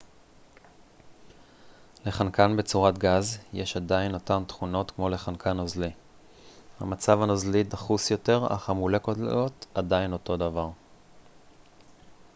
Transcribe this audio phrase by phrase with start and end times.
[2.05, 5.91] לחנקן בצורת גז יש עדיין אותן תכונות כמו לחנקן נוזלי
[6.79, 10.69] המצב הנוזלי דחוס יותר אך המולקולות עדיין אותו דבר